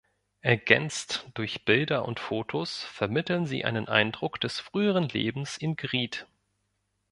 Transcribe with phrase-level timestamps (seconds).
[0.41, 6.25] Ergänzt durch Bilder und Fotos vermitteln sie einen Eindruck des früheren Lebens in Grieth.